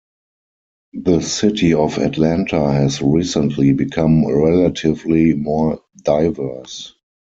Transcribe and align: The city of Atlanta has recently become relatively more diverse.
The 0.93 1.21
city 1.21 1.75
of 1.75 1.99
Atlanta 1.99 2.71
has 2.71 3.03
recently 3.03 3.71
become 3.73 4.25
relatively 4.25 5.35
more 5.35 5.79
diverse. 6.03 6.95